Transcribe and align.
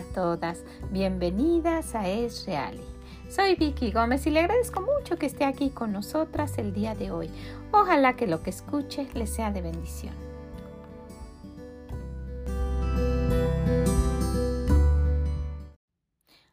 a 0.00 0.14
todas, 0.14 0.64
bienvenidas 0.90 1.94
a 1.94 2.08
Es 2.08 2.46
Reali. 2.46 2.80
Soy 3.28 3.54
Vicky 3.54 3.92
Gómez 3.92 4.26
y 4.26 4.30
le 4.30 4.40
agradezco 4.40 4.80
mucho 4.80 5.18
que 5.18 5.26
esté 5.26 5.44
aquí 5.44 5.68
con 5.68 5.92
nosotras 5.92 6.56
el 6.56 6.72
día 6.72 6.94
de 6.94 7.10
hoy. 7.10 7.30
Ojalá 7.70 8.16
que 8.16 8.26
lo 8.26 8.42
que 8.42 8.48
escuche 8.48 9.08
le 9.12 9.26
sea 9.26 9.50
de 9.50 9.60
bendición. 9.60 10.14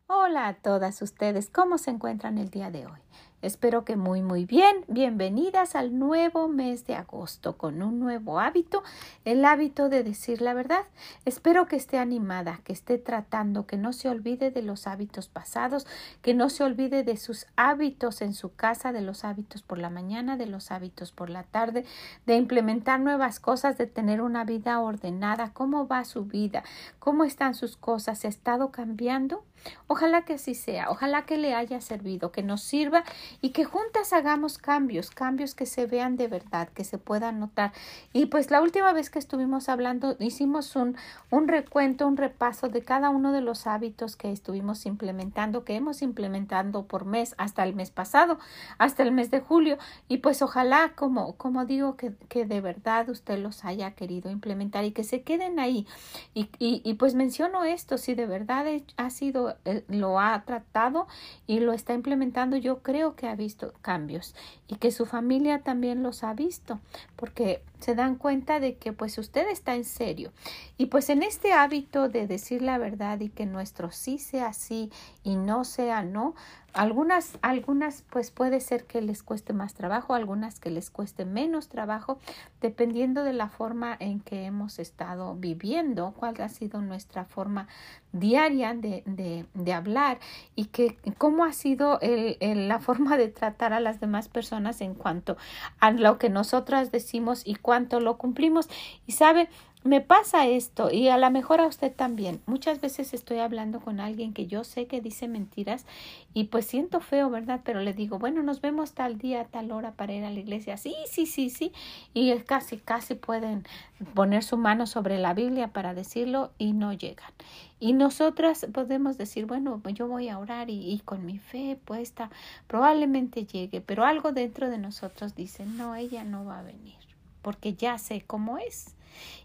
Hola 0.07 0.49
a 0.49 0.53
todas 0.55 1.01
ustedes, 1.01 1.49
¿cómo 1.49 1.77
se 1.77 1.91
encuentran 1.91 2.37
el 2.37 2.49
día 2.49 2.69
de 2.69 2.85
hoy? 2.85 3.06
Espero 3.43 3.85
que 3.85 3.97
muy 3.97 4.23
muy 4.23 4.45
bien. 4.45 4.83
Bienvenidas 4.87 5.75
al 5.75 5.99
nuevo 5.99 6.47
mes 6.47 6.87
de 6.87 6.95
agosto 6.95 7.55
con 7.55 7.83
un 7.83 7.99
nuevo 7.99 8.39
hábito, 8.39 8.81
el 9.25 9.45
hábito 9.45 9.89
de 9.89 10.03
decir 10.03 10.41
la 10.41 10.55
verdad. 10.55 10.85
Espero 11.23 11.67
que 11.67 11.75
esté 11.75 11.99
animada, 11.99 12.61
que 12.63 12.73
esté 12.73 12.97
tratando, 12.97 13.67
que 13.67 13.77
no 13.77 13.93
se 13.93 14.09
olvide 14.09 14.49
de 14.49 14.63
los 14.63 14.87
hábitos 14.87 15.27
pasados, 15.27 15.85
que 16.23 16.33
no 16.33 16.49
se 16.49 16.63
olvide 16.63 17.03
de 17.03 17.15
sus 17.15 17.45
hábitos 17.55 18.23
en 18.23 18.33
su 18.33 18.55
casa, 18.55 18.91
de 18.91 19.01
los 19.01 19.23
hábitos 19.23 19.61
por 19.61 19.77
la 19.77 19.91
mañana, 19.91 20.35
de 20.35 20.47
los 20.47 20.71
hábitos 20.71 21.11
por 21.11 21.29
la 21.29 21.43
tarde, 21.43 21.85
de 22.25 22.37
implementar 22.37 22.99
nuevas 22.99 23.39
cosas, 23.39 23.77
de 23.77 23.85
tener 23.85 24.19
una 24.19 24.45
vida 24.45 24.79
ordenada, 24.79 25.53
cómo 25.53 25.87
va 25.87 26.05
su 26.05 26.25
vida, 26.25 26.63
cómo 26.97 27.23
están 27.23 27.53
sus 27.53 27.77
cosas, 27.77 28.25
¿ha 28.25 28.29
estado 28.29 28.71
cambiando? 28.71 29.43
Ojalá 29.87 30.23
que 30.23 30.33
así 30.33 30.55
sea, 30.55 30.89
ojalá 30.89 31.25
que 31.25 31.37
le 31.37 31.53
haya 31.53 31.81
servido, 31.81 32.31
que 32.31 32.43
nos 32.43 32.61
sirva 32.61 33.03
y 33.41 33.49
que 33.49 33.65
juntas 33.65 34.13
hagamos 34.13 34.57
cambios, 34.57 35.11
cambios 35.11 35.55
que 35.55 35.65
se 35.65 35.85
vean 35.85 36.17
de 36.17 36.27
verdad, 36.27 36.69
que 36.69 36.83
se 36.83 36.97
puedan 36.97 37.39
notar. 37.39 37.71
Y 38.13 38.27
pues 38.27 38.51
la 38.51 38.61
última 38.61 38.93
vez 38.93 39.09
que 39.09 39.19
estuvimos 39.19 39.69
hablando 39.69 40.15
hicimos 40.19 40.75
un, 40.75 40.97
un 41.29 41.47
recuento, 41.47 42.07
un 42.07 42.17
repaso 42.17 42.69
de 42.69 42.81
cada 42.81 43.09
uno 43.09 43.31
de 43.31 43.41
los 43.41 43.67
hábitos 43.67 44.15
que 44.15 44.31
estuvimos 44.31 44.85
implementando, 44.85 45.63
que 45.63 45.75
hemos 45.75 46.01
implementado 46.01 46.85
por 46.87 47.05
mes 47.05 47.35
hasta 47.37 47.63
el 47.63 47.75
mes 47.75 47.91
pasado, 47.91 48.39
hasta 48.77 49.03
el 49.03 49.11
mes 49.11 49.31
de 49.31 49.39
julio. 49.39 49.77
Y 50.07 50.17
pues 50.17 50.41
ojalá, 50.41 50.93
como, 50.95 51.35
como 51.35 51.65
digo, 51.65 51.95
que, 51.97 52.13
que 52.29 52.45
de 52.45 52.61
verdad 52.61 53.09
usted 53.09 53.37
los 53.39 53.65
haya 53.65 53.91
querido 53.91 54.29
implementar 54.31 54.85
y 54.85 54.91
que 54.91 55.03
se 55.03 55.21
queden 55.21 55.59
ahí. 55.59 55.87
Y, 56.33 56.49
y, 56.59 56.81
y 56.83 56.93
pues 56.95 57.15
menciono 57.15 57.63
esto, 57.63 57.97
si 57.97 58.15
de 58.15 58.25
verdad 58.25 58.65
ha 58.97 59.09
sido, 59.09 59.56
lo 59.87 60.19
ha 60.19 60.43
tratado 60.45 61.07
y 61.45 61.59
lo 61.59 61.73
está 61.73 61.93
implementando, 61.93 62.57
yo 62.57 62.79
creo 62.79 63.15
que 63.15 63.27
ha 63.27 63.35
visto 63.35 63.73
cambios 63.81 64.35
y 64.67 64.75
que 64.75 64.91
su 64.91 65.05
familia 65.05 65.61
también 65.61 66.03
los 66.03 66.23
ha 66.23 66.33
visto 66.33 66.79
porque 67.15 67.61
se 67.79 67.95
dan 67.95 68.15
cuenta 68.15 68.59
de 68.59 68.75
que 68.75 68.93
pues 68.93 69.17
usted 69.17 69.47
está 69.49 69.75
en 69.75 69.85
serio. 69.85 70.31
Y 70.77 70.87
pues 70.87 71.09
en 71.09 71.23
este 71.23 71.53
hábito 71.53 72.09
de 72.09 72.27
decir 72.27 72.61
la 72.61 72.77
verdad 72.77 73.19
y 73.19 73.29
que 73.29 73.45
nuestro 73.45 73.91
sí 73.91 74.17
sea 74.17 74.53
sí 74.53 74.91
y 75.23 75.35
no 75.35 75.63
sea 75.63 76.03
no 76.03 76.35
algunas, 76.77 77.39
algunas 77.41 78.03
pues 78.09 78.29
puede 78.29 78.59
ser 78.59 78.85
que 78.85 79.01
les 79.01 79.23
cueste 79.23 79.51
más 79.51 79.73
trabajo, 79.73 80.13
algunas 80.13 80.59
que 80.59 80.69
les 80.69 80.91
cueste 80.91 81.25
menos 81.25 81.69
trabajo, 81.69 82.19
dependiendo 82.61 83.23
de 83.23 83.33
la 83.33 83.49
forma 83.49 83.97
en 83.99 84.19
que 84.19 84.45
hemos 84.45 84.77
estado 84.77 85.33
viviendo, 85.35 86.13
cuál 86.15 86.39
ha 86.39 86.49
sido 86.49 86.81
nuestra 86.81 87.25
forma 87.25 87.67
diaria 88.11 88.75
de, 88.75 89.01
de, 89.05 89.45
de 89.55 89.73
hablar 89.73 90.19
y 90.55 90.65
que 90.65 90.97
cómo 91.17 91.45
ha 91.45 91.53
sido 91.53 91.99
el, 92.01 92.37
el, 92.41 92.67
la 92.67 92.79
forma 92.79 93.17
de 93.17 93.29
tratar 93.29 93.73
a 93.73 93.79
las 93.79 93.99
demás 93.99 94.29
personas 94.29 94.81
en 94.81 94.93
cuanto 94.93 95.35
a 95.79 95.91
lo 95.91 96.19
que 96.19 96.29
nosotras 96.29 96.91
decimos 96.91 97.41
y 97.43 97.55
cuánto 97.67 97.99
lo 97.99 98.17
cumplimos. 98.17 98.69
Y 99.07 99.11
sabe, 99.11 99.49
me 99.83 99.99
pasa 99.99 100.47
esto 100.47 100.89
y 100.89 101.09
a 101.09 101.17
lo 101.17 101.29
mejor 101.31 101.59
a 101.59 101.67
usted 101.67 101.93
también. 101.93 102.39
Muchas 102.45 102.79
veces 102.79 103.13
estoy 103.13 103.39
hablando 103.39 103.81
con 103.81 103.99
alguien 103.99 104.31
que 104.31 104.47
yo 104.47 104.63
sé 104.63 104.87
que 104.87 105.01
dice 105.01 105.27
mentiras 105.27 105.85
y 106.33 106.45
pues 106.45 106.65
siento 106.65 107.01
feo, 107.01 107.29
¿verdad? 107.29 107.59
Pero 107.65 107.81
le 107.81 107.91
digo, 107.91 108.19
bueno, 108.19 108.41
nos 108.41 108.61
vemos 108.61 108.93
tal 108.93 109.17
día, 109.17 109.43
tal 109.51 109.73
hora 109.73 109.91
para 109.91 110.13
ir 110.13 110.23
a 110.23 110.31
la 110.31 110.39
iglesia. 110.39 110.77
Sí, 110.77 110.95
sí, 111.11 111.25
sí, 111.25 111.49
sí. 111.49 111.73
Y 112.13 112.33
casi, 112.39 112.77
casi 112.77 113.15
pueden 113.15 113.65
poner 114.13 114.43
su 114.43 114.55
mano 114.55 114.87
sobre 114.87 115.17
la 115.17 115.33
Biblia 115.33 115.67
para 115.73 115.93
decirlo 115.93 116.51
y 116.57 116.71
no 116.71 116.93
llegan. 116.93 117.33
Y 117.81 117.91
nosotras 117.91 118.65
podemos 118.71 119.17
decir, 119.17 119.45
bueno, 119.45 119.81
yo 119.93 120.07
voy 120.07 120.29
a 120.29 120.39
orar 120.39 120.69
y, 120.69 120.89
y 120.89 120.99
con 120.99 121.25
mi 121.25 121.37
fe 121.37 121.77
puesta 121.83 122.29
probablemente 122.67 123.45
llegue, 123.45 123.81
pero 123.81 124.05
algo 124.05 124.31
dentro 124.31 124.69
de 124.69 124.77
nosotros 124.77 125.35
dice, 125.35 125.65
no, 125.65 125.95
ella 125.95 126.23
no 126.23 126.45
va 126.45 126.59
a 126.59 126.63
venir 126.63 127.06
porque 127.47 127.75
ya 127.75 127.97
sé 127.97 128.25
cómo 128.27 128.57
es. 128.57 128.87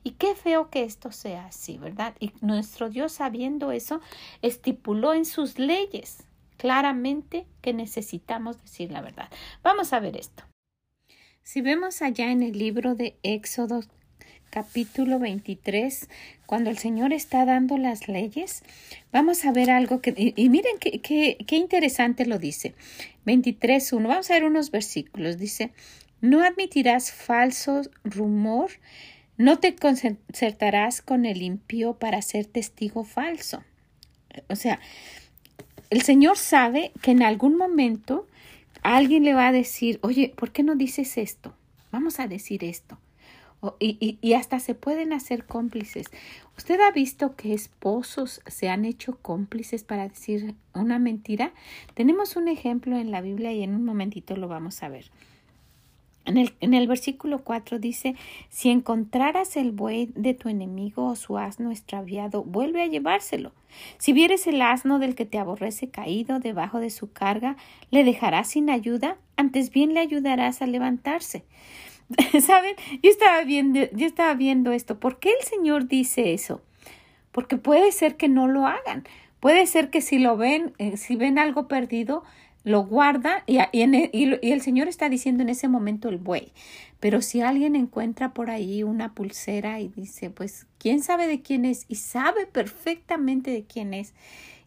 Y 0.02 0.14
qué 0.14 0.34
feo 0.34 0.70
que 0.70 0.82
esto 0.82 1.12
sea 1.12 1.46
así, 1.46 1.78
¿verdad? 1.78 2.16
Y 2.18 2.32
nuestro 2.40 2.90
Dios, 2.90 3.12
sabiendo 3.12 3.70
eso, 3.70 4.00
estipuló 4.42 5.14
en 5.14 5.24
sus 5.24 5.60
leyes 5.60 6.24
claramente 6.56 7.46
que 7.60 7.72
necesitamos 7.72 8.60
decir 8.60 8.90
la 8.90 9.02
verdad. 9.02 9.28
Vamos 9.62 9.92
a 9.92 10.00
ver 10.00 10.16
esto. 10.16 10.42
Si 11.44 11.60
vemos 11.60 12.02
allá 12.02 12.32
en 12.32 12.42
el 12.42 12.58
libro 12.58 12.96
de 12.96 13.16
Éxodo 13.22 13.84
capítulo 14.50 15.20
23, 15.20 16.08
cuando 16.44 16.70
el 16.70 16.78
Señor 16.78 17.12
está 17.12 17.44
dando 17.44 17.78
las 17.78 18.08
leyes, 18.08 18.64
vamos 19.12 19.44
a 19.44 19.52
ver 19.52 19.70
algo 19.70 20.00
que, 20.00 20.34
y, 20.36 20.48
miren 20.48 20.78
qué, 20.80 21.00
qué, 21.00 21.38
qué, 21.46 21.54
interesante 21.54 22.26
lo 22.26 22.40
dice. 22.40 22.74
23.1, 23.26 24.08
vamos 24.08 24.28
a 24.28 24.34
ver 24.34 24.44
unos 24.44 24.72
versículos. 24.72 25.38
Dice, 25.38 25.70
no 26.22 26.42
admitirás 26.42 27.12
falso 27.12 27.82
rumor 28.04 28.70
no 29.36 29.58
te 29.58 29.74
concertarás 29.74 31.02
con 31.02 31.26
el 31.26 31.42
impío 31.42 31.94
para 31.94 32.22
ser 32.22 32.46
testigo 32.46 33.04
falso. 33.04 33.64
O 34.48 34.56
sea, 34.56 34.78
el 35.90 36.02
Señor 36.02 36.38
sabe 36.38 36.92
que 37.02 37.10
en 37.10 37.22
algún 37.22 37.56
momento 37.56 38.26
alguien 38.82 39.24
le 39.24 39.34
va 39.34 39.48
a 39.48 39.52
decir, 39.52 39.98
oye, 40.02 40.32
¿por 40.36 40.52
qué 40.52 40.62
no 40.62 40.74
dices 40.74 41.18
esto? 41.18 41.54
Vamos 41.90 42.20
a 42.20 42.28
decir 42.28 42.64
esto. 42.64 42.98
y, 43.78 43.96
y, 44.00 44.18
y, 44.20 44.34
hasta 44.34 44.58
se 44.58 44.74
pueden 44.74 45.12
hacer 45.12 45.44
cómplices. 45.44 46.06
¿Usted 46.56 46.80
ha 46.80 46.90
visto 46.90 47.36
que 47.36 47.54
esposos 47.54 48.42
se 48.46 48.68
han 48.68 48.84
hecho 48.84 49.18
cómplices 49.22 49.84
para 49.84 50.08
decir 50.08 50.54
una 50.74 50.98
mentira? 50.98 51.52
Tenemos 51.94 52.34
un 52.36 52.48
ejemplo 52.48 52.96
en 52.96 53.10
la 53.10 53.20
Biblia 53.20 53.52
y 53.52 53.62
en 53.62 53.74
un 53.74 53.84
momentito 53.84 54.36
lo 54.36 54.48
vamos 54.48 54.82
a 54.82 54.88
ver. 54.88 55.10
En 56.24 56.74
el, 56.74 56.86
versículo 56.86 57.42
4 57.42 57.80
dice, 57.80 58.14
si 58.48 58.70
encontraras 58.70 59.56
el 59.56 59.72
buey 59.72 60.10
de 60.14 60.34
tu 60.34 60.48
enemigo 60.48 61.06
o 61.06 61.16
su 61.16 61.36
asno 61.36 61.72
extraviado, 61.72 62.44
vuelve 62.44 62.82
a 62.82 62.86
llevárselo. 62.86 63.52
Si 63.98 64.12
vieres 64.12 64.46
el 64.46 64.62
asno 64.62 65.00
del 65.00 65.16
que 65.16 65.26
te 65.26 65.38
aborrece 65.38 65.88
caído 65.88 66.38
debajo 66.38 66.78
de 66.78 66.90
su 66.90 67.12
carga, 67.12 67.56
¿le 67.90 68.04
dejarás 68.04 68.48
sin 68.48 68.70
ayuda? 68.70 69.16
Antes 69.36 69.70
bien 69.70 69.94
le 69.94 70.00
ayudarás 70.00 70.62
a 70.62 70.66
levantarse. 70.66 71.44
¿Saben? 72.40 72.76
Yo 73.02 73.10
estaba 73.10 73.42
viendo, 73.42 73.80
yo 73.92 74.06
estaba 74.06 74.34
viendo 74.34 74.70
esto. 74.72 75.00
¿Por 75.00 75.18
qué 75.18 75.30
el 75.30 75.44
Señor 75.44 75.88
dice 75.88 76.34
eso? 76.34 76.60
Porque 77.32 77.56
puede 77.56 77.90
ser 77.90 78.16
que 78.16 78.28
no 78.28 78.46
lo 78.46 78.66
hagan. 78.66 79.04
Puede 79.40 79.66
ser 79.66 79.90
que 79.90 80.02
si 80.02 80.20
lo 80.20 80.36
ven, 80.36 80.72
eh, 80.78 80.96
si 80.96 81.16
ven 81.16 81.36
algo 81.36 81.66
perdido, 81.66 82.22
lo 82.64 82.84
guarda 82.84 83.42
y, 83.46 83.58
y, 83.72 83.82
en 83.82 83.94
el, 83.94 84.10
y, 84.12 84.52
el 84.52 84.60
Señor 84.60 84.88
está 84.88 85.08
diciendo 85.08 85.42
en 85.42 85.48
ese 85.48 85.68
momento 85.68 86.08
el 86.08 86.18
buey. 86.18 86.52
Pero 87.00 87.20
si 87.20 87.40
alguien 87.40 87.74
encuentra 87.74 88.32
por 88.32 88.50
ahí 88.50 88.82
una 88.82 89.12
pulsera 89.12 89.80
y 89.80 89.88
dice, 89.88 90.30
pues, 90.30 90.66
¿quién 90.78 91.02
sabe 91.02 91.26
de 91.26 91.42
quién 91.42 91.64
es? 91.64 91.84
Y 91.88 91.96
sabe 91.96 92.46
perfectamente 92.46 93.50
de 93.50 93.64
quién 93.64 93.92
es 93.92 94.14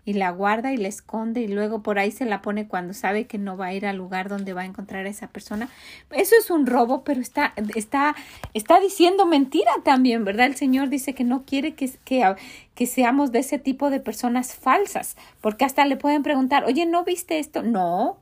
y 0.05 0.13
la 0.13 0.29
guarda 0.29 0.71
y 0.71 0.77
la 0.77 0.87
esconde 0.87 1.41
y 1.41 1.47
luego 1.47 1.81
por 1.81 1.97
ahí 1.97 2.11
se 2.11 2.25
la 2.25 2.41
pone 2.43 2.67
cuando 2.67 2.93
sabe 2.93 3.25
que 3.25 3.39
no 3.39 3.57
va 3.57 3.67
a 3.67 3.73
ir 3.73 3.87
al 3.87 3.97
lugar 3.97 4.29
donde 4.29 4.53
va 4.53 4.61
a 4.61 4.65
encontrar 4.65 5.05
a 5.07 5.09
esa 5.09 5.27
persona. 5.27 5.67
Eso 6.11 6.35
es 6.39 6.51
un 6.51 6.67
robo, 6.67 7.03
pero 7.03 7.19
está, 7.19 7.53
está, 7.75 8.15
está 8.53 8.79
diciendo 8.79 9.25
mentira 9.25 9.71
también, 9.83 10.23
¿verdad? 10.23 10.45
El 10.45 10.55
Señor 10.55 10.89
dice 10.89 11.15
que 11.15 11.23
no 11.23 11.43
quiere 11.43 11.73
que, 11.73 11.89
que, 12.05 12.35
que 12.75 12.85
seamos 12.85 13.31
de 13.31 13.39
ese 13.39 13.57
tipo 13.57 13.89
de 13.89 13.99
personas 13.99 14.55
falsas, 14.55 15.17
porque 15.41 15.65
hasta 15.65 15.85
le 15.85 15.97
pueden 15.97 16.21
preguntar, 16.21 16.65
oye, 16.65 16.85
¿no 16.85 17.03
viste 17.03 17.39
esto? 17.39 17.63
No, 17.63 18.17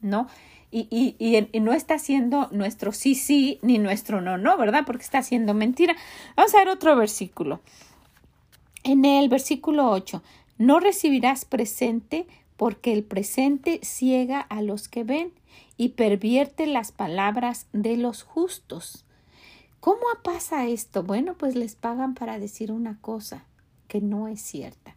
no. 0.00 0.26
Y, 0.72 0.86
y, 0.90 1.48
y, 1.52 1.60
no 1.60 1.72
está 1.72 1.94
haciendo 1.94 2.48
nuestro 2.52 2.92
sí, 2.92 3.16
sí, 3.16 3.58
ni 3.62 3.78
nuestro 3.78 4.20
no, 4.20 4.38
no, 4.38 4.56
¿verdad? 4.56 4.84
Porque 4.86 5.02
está 5.02 5.18
haciendo 5.18 5.52
mentira. 5.52 5.96
Vamos 6.36 6.54
a 6.54 6.58
ver 6.58 6.68
otro 6.68 6.94
versículo. 6.94 7.60
En 8.84 9.04
el 9.04 9.28
versículo 9.28 9.90
8, 9.90 10.22
no 10.60 10.78
recibirás 10.78 11.46
presente 11.46 12.26
porque 12.58 12.92
el 12.92 13.02
presente 13.02 13.80
ciega 13.82 14.40
a 14.40 14.60
los 14.60 14.90
que 14.90 15.04
ven 15.04 15.32
y 15.78 15.90
pervierte 15.90 16.66
las 16.66 16.92
palabras 16.92 17.66
de 17.72 17.96
los 17.96 18.22
justos. 18.22 19.06
¿Cómo 19.80 20.02
pasa 20.22 20.66
esto? 20.66 21.02
Bueno, 21.02 21.32
pues 21.32 21.56
les 21.56 21.76
pagan 21.76 22.12
para 22.12 22.38
decir 22.38 22.72
una 22.72 22.98
cosa 23.00 23.46
que 23.88 24.02
no 24.02 24.28
es 24.28 24.42
cierta. 24.42 24.94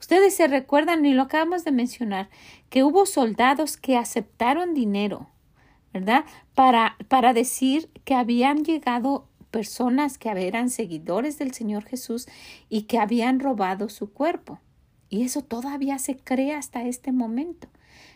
Ustedes 0.00 0.34
se 0.34 0.48
recuerdan, 0.48 1.06
y 1.06 1.14
lo 1.14 1.22
acabamos 1.22 1.62
de 1.62 1.70
mencionar, 1.70 2.28
que 2.68 2.82
hubo 2.82 3.06
soldados 3.06 3.76
que 3.76 3.96
aceptaron 3.96 4.74
dinero, 4.74 5.28
¿verdad? 5.92 6.24
Para, 6.56 6.96
para 7.06 7.32
decir 7.32 7.88
que 8.04 8.16
habían 8.16 8.64
llegado 8.64 9.28
personas 9.52 10.18
que 10.18 10.30
eran 10.30 10.70
seguidores 10.70 11.38
del 11.38 11.54
Señor 11.54 11.84
Jesús 11.84 12.26
y 12.68 12.82
que 12.82 12.98
habían 12.98 13.38
robado 13.38 13.88
su 13.88 14.12
cuerpo 14.12 14.58
y 15.14 15.22
eso 15.22 15.42
todavía 15.42 16.00
se 16.00 16.16
cree 16.16 16.54
hasta 16.54 16.82
este 16.82 17.12
momento. 17.12 17.68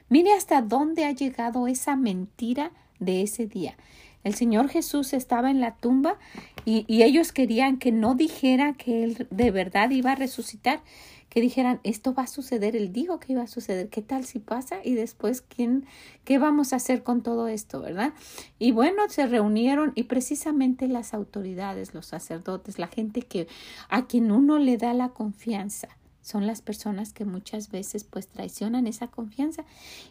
Mire 0.09 0.33
hasta 0.33 0.62
dónde 0.62 1.05
ha 1.05 1.12
llegado 1.12 1.69
esa 1.69 1.95
mentira 1.95 2.73
de 2.99 3.23
ese 3.23 3.47
día. 3.47 3.77
El 4.25 4.35
Señor 4.35 4.69
Jesús 4.69 5.12
estaba 5.12 5.49
en 5.53 5.61
la 5.61 5.77
tumba 5.77 6.19
y, 6.65 6.85
y, 6.89 7.05
ellos 7.05 7.31
querían 7.31 7.79
que 7.79 7.93
no 7.93 8.17
dijera 8.17 8.73
que 8.73 9.05
Él 9.05 9.29
de 9.31 9.53
verdad 9.53 9.91
iba 9.91 10.11
a 10.11 10.17
resucitar, 10.17 10.81
que 11.29 11.41
dijeran, 11.41 11.79
esto 11.85 12.15
va 12.15 12.25
a 12.25 12.27
suceder, 12.27 12.75
Él 12.75 12.93
dijo 12.93 13.21
que 13.21 13.35
iba 13.35 13.43
a 13.43 13.47
suceder, 13.47 13.91
¿qué 13.91 14.03
tal 14.03 14.25
si 14.25 14.41
pasa? 14.41 14.81
Y 14.83 14.95
después, 14.95 15.41
¿quién, 15.41 15.87
¿qué 16.25 16.39
vamos 16.39 16.73
a 16.73 16.77
hacer 16.77 17.05
con 17.05 17.23
todo 17.23 17.47
esto, 17.47 17.81
verdad? 17.81 18.12
Y 18.59 18.73
bueno, 18.73 19.09
se 19.09 19.25
reunieron 19.29 19.93
y 19.95 20.03
precisamente 20.05 20.89
las 20.89 21.15
autoridades, 21.15 21.95
los 21.95 22.06
sacerdotes, 22.06 22.81
la 22.81 22.89
gente 22.89 23.23
que 23.23 23.47
a 23.89 24.06
quien 24.06 24.33
uno 24.33 24.59
le 24.59 24.79
da 24.79 24.95
la 24.95 25.11
confianza, 25.11 25.89
son 26.28 26.46
las 26.46 26.60
personas 26.60 27.12
que 27.12 27.25
muchas 27.25 27.70
veces 27.70 28.04
pues 28.04 28.28
traicionan 28.28 28.86
esa 28.86 29.08
confianza 29.08 29.64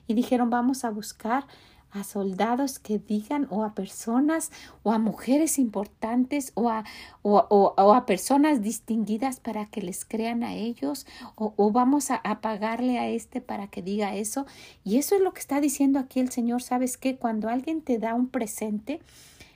y 0.08 0.16
dijeron 0.16 0.50
vamos 0.50 0.84
a 0.84 0.90
buscar 0.90 1.46
a 1.92 2.04
soldados 2.04 2.80
que 2.80 3.00
digan 3.00 3.48
o 3.50 3.64
a 3.64 3.74
personas 3.74 4.52
o 4.84 4.92
a 4.92 5.00
mujeres 5.00 5.58
importantes 5.58 6.52
o 6.56 6.70
a, 6.70 6.84
o, 7.22 7.94
a 7.94 8.06
personas 8.06 8.62
distinguidas 8.62 9.40
para 9.40 9.66
que 9.66 9.82
les 9.82 10.06
crean 10.06 10.44
a 10.44 10.54
ellos 10.54 11.06
o, 11.36 11.72
vamos 11.72 12.12
a, 12.12 12.22
pagarle 12.42 13.00
a 13.00 13.08
este 13.08 13.42
para 13.42 13.68
que 13.68 13.82
diga 13.82 14.16
eso. 14.16 14.46
Y 14.84 14.98
eso 14.98 15.16
es 15.16 15.22
lo 15.22 15.34
que 15.34 15.40
está 15.40 15.62
diciendo 15.62 16.00
aquí 16.00 16.20
el 16.20 16.32
Señor. 16.32 16.62
¿Sabes 16.62 16.98
qué? 16.98 17.16
Cuando 17.16 17.50
alguien 17.50 17.82
te 17.82 18.00
da 18.00 18.14
un 18.14 18.28
presente, 18.28 19.00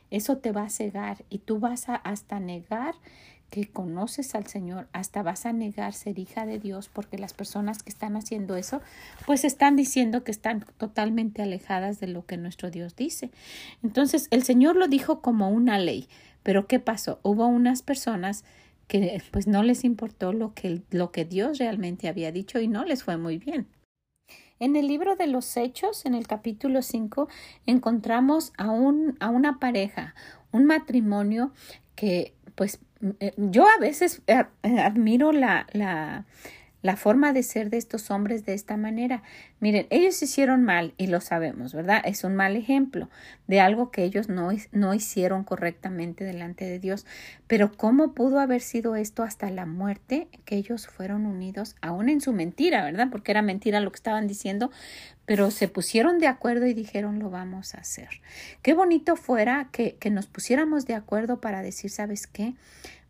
eso 0.10 0.38
te 0.38 0.52
va 0.52 0.64
a 0.64 0.70
cegar 0.70 1.24
y 1.30 1.40
tú 1.40 1.60
vas 1.60 1.90
a 1.90 1.96
hasta 1.96 2.40
negar 2.40 2.96
que 3.52 3.68
conoces 3.68 4.34
al 4.34 4.48
Señor, 4.48 4.88
hasta 4.94 5.22
vas 5.24 5.46
a 5.46 5.52
negar 5.52 5.94
ser 5.94 6.18
hija 6.18 6.46
de 6.46 6.58
Dios, 6.58 6.90
porque 6.92 7.18
las 7.18 7.34
personas 7.34 7.84
que 7.84 7.90
están 7.90 8.16
haciendo 8.16 8.56
eso, 8.56 8.82
pues 9.26 9.44
están 9.44 9.76
diciendo 9.76 10.24
que 10.24 10.32
están 10.32 10.66
totalmente 10.78 11.42
alejadas 11.42 12.00
de 12.00 12.08
lo 12.08 12.26
que 12.26 12.38
nuestro 12.38 12.72
Dios 12.72 12.96
dice. 12.96 13.30
Entonces, 13.84 14.30
el 14.32 14.44
Señor 14.44 14.78
lo 14.78 14.88
dijo 14.88 15.22
como 15.22 15.50
una 15.50 15.78
ley, 15.80 16.08
pero 16.44 16.66
¿qué 16.66 16.80
pasó? 16.80 17.20
Hubo 17.24 17.46
unas 17.46 17.82
personas 17.82 18.46
que 18.88 19.22
pues 19.32 19.48
no 19.48 19.64
les 19.64 19.84
importó 19.84 20.32
lo 20.32 20.54
que, 20.54 20.82
lo 20.90 21.12
que 21.12 21.26
Dios 21.26 21.58
realmente 21.58 22.08
había 22.08 22.32
dicho 22.32 22.58
y 22.62 22.70
no 22.70 22.86
les 22.86 23.04
fue 23.04 23.18
muy 23.18 23.38
bien. 23.38 23.68
En 24.60 24.78
el 24.78 24.88
libro 24.88 25.18
de 25.18 25.28
los 25.28 25.58
Hechos, 25.58 26.06
en 26.06 26.16
el 26.16 26.26
capítulo 26.26 26.82
5, 26.82 27.28
encontramos 27.66 28.54
a, 28.58 28.70
un, 28.70 29.18
a 29.20 29.30
una 29.30 29.60
pareja, 29.60 30.16
un 30.54 30.64
matrimonio 30.64 31.52
que 31.96 32.34
pues 32.56 32.80
yo 33.38 33.66
a 33.68 33.80
veces 33.80 34.22
eh, 34.28 34.44
admiro 34.64 35.32
la, 35.32 35.68
la, 35.74 36.26
la 36.82 36.96
forma 36.96 37.34
de 37.34 37.44
ser 37.44 37.70
de 37.70 37.78
estos 37.78 38.10
hombres 38.12 38.46
de 38.46 38.54
esta 38.54 38.78
manera. 38.78 39.24
Miren, 39.60 39.88
ellos 39.90 40.22
hicieron 40.22 40.64
mal 40.64 40.94
y 40.98 41.08
lo 41.08 41.22
sabemos, 41.22 41.74
¿verdad? 41.74 42.02
Es 42.06 42.24
un 42.24 42.36
mal 42.36 42.56
ejemplo 42.56 43.10
de 43.48 43.60
algo 43.60 43.92
que 43.92 44.04
ellos 44.04 44.30
no, 44.30 44.50
no 44.72 44.94
hicieron 44.94 45.44
correctamente 45.44 46.24
delante 46.24 46.66
de 46.66 46.80
Dios. 46.80 47.06
Pero 47.48 47.72
¿cómo 47.72 48.14
pudo 48.14 48.40
haber 48.40 48.62
sido 48.62 48.96
esto 48.96 49.24
hasta 49.24 49.50
la 49.52 49.66
muerte? 49.66 50.28
Que 50.46 50.56
ellos 50.56 50.88
fueron 50.88 51.26
unidos, 51.26 51.76
aún 51.82 52.10
en 52.10 52.22
su 52.22 52.34
mentira, 52.34 52.84
¿verdad? 52.84 53.10
Porque 53.12 53.32
era 53.32 53.42
mentira 53.42 53.80
lo 53.80 53.92
que 53.92 53.98
estaban 53.98 54.28
diciendo, 54.28 54.72
pero 55.26 55.52
se 55.52 55.68
pusieron 55.68 56.18
de 56.18 56.28
acuerdo 56.28 56.66
y 56.66 56.74
dijeron 56.74 57.20
lo 57.20 57.30
vamos 57.30 57.76
a 57.76 57.80
hacer. 57.80 58.10
Qué 58.62 58.74
bonito 58.74 59.16
fuera 59.16 59.70
que, 59.72 59.96
que 59.96 60.10
nos 60.10 60.28
pusiéramos 60.28 60.86
de 60.86 60.96
acuerdo 60.96 61.40
para 61.42 61.62
decir, 61.62 61.92
¿sabes 61.92 62.26
qué? 62.26 62.56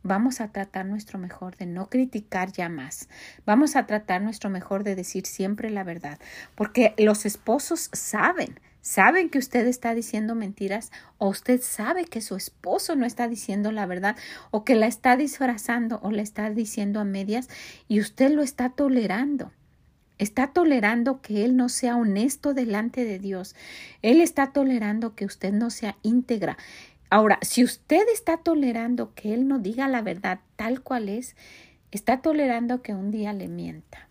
Vamos 0.03 0.42
a 0.42 0.48
tratar 0.48 0.86
nuestro 0.88 1.19
mejor 1.19 1.56
de 1.57 1.68
no 1.68 1.88
criticar 1.88 2.51
ya 2.51 2.69
más. 2.69 3.07
Vamos 3.45 3.75
a 3.75 3.86
tratar 3.86 4.21
nuestro 4.21 4.50
mejor 4.50 4.83
de 4.83 4.95
decir 4.95 5.27
siempre 5.27 5.69
la 5.69 5.83
verdad. 5.83 6.18
Porque 6.56 6.95
los 6.98 7.25
esposos 7.25 7.89
saben, 7.94 8.59
saben 8.81 9.30
que 9.30 9.38
usted 9.38 9.68
está 9.68 9.94
diciendo 9.94 10.33
mentiras 10.33 10.92
o 11.19 11.30
usted 11.30 11.62
sabe 11.62 12.06
que 12.06 12.21
su 12.21 12.36
esposo 12.36 12.95
no 12.95 13.06
está 13.06 13.27
diciendo 13.27 13.71
la 13.71 13.86
verdad 13.86 14.15
o 14.50 14.63
que 14.63 14.74
la 14.74 14.88
está 14.88 15.15
disfrazando 15.18 16.00
o 16.01 16.12
la 16.12 16.24
está 16.24 16.50
diciendo 16.50 17.00
a 17.00 17.03
medias 17.03 17.48
y 17.88 18.00
usted 18.00 18.31
lo 18.31 18.42
está 18.42 18.69
tolerando. 18.69 19.51
Está 20.18 20.53
tolerando 20.53 21.19
que 21.19 21.45
él 21.45 21.56
no 21.56 21.68
sea 21.68 21.95
honesto 21.95 22.53
delante 22.53 23.06
de 23.06 23.18
Dios. 23.18 23.56
Él 24.03 24.21
está 24.21 24.51
tolerando 24.51 25.15
que 25.15 25.25
usted 25.25 25.51
no 25.51 25.71
sea 25.71 25.98
íntegra. 26.03 26.59
Ahora, 27.12 27.40
si 27.42 27.62
usted 27.62 28.08
está 28.08 28.38
tolerando 28.38 29.13
que 29.16 29.34
él 29.34 29.46
no 29.46 29.60
diga 29.60 29.90
la 29.90 30.02
verdad 30.02 30.40
tal 30.56 30.81
cual 30.81 31.10
es, 31.10 31.36
está 31.92 32.22
tolerando 32.22 32.81
que 32.81 32.94
un 32.94 33.12
día 33.12 33.34
le 33.34 33.50
mienta. 33.50 34.08